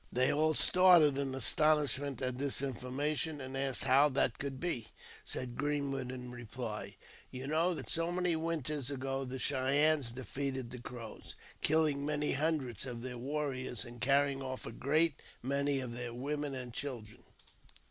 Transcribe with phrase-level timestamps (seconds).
[0.11, 4.87] They all started in astonishment at this information, and asked how that could be.
[5.23, 6.95] Said Greenwood in reply,"
[7.31, 12.83] You know that so many winters ago the Cheyennes defeated the Crows, killing many hundreds
[12.83, 17.21] •of their warriors, and carrying off a great many of their women .and children."